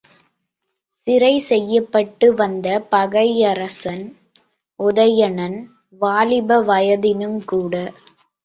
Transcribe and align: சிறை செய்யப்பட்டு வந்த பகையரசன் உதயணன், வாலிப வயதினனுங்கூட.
சிறை 1.07 1.39
செய்யப்பட்டு 1.39 2.27
வந்த 2.33 2.87
பகையரசன் 2.91 4.03
உதயணன், 4.79 5.59
வாலிப 6.01 6.61
வயதினனுங்கூட. 6.63 7.73